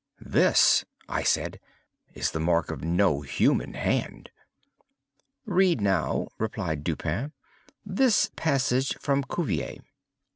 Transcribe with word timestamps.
"This," 0.25 0.83
I 1.07 1.21
said, 1.21 1.59
"is 2.15 2.31
the 2.31 2.39
mark 2.39 2.71
of 2.71 2.83
no 2.83 3.21
human 3.21 3.75
hand." 3.75 4.31
"Read 5.45 5.79
now," 5.79 6.27
replied 6.39 6.83
Dupin, 6.83 7.33
"this 7.85 8.31
passage 8.35 8.97
from 8.99 9.23
Cuvier." 9.23 9.77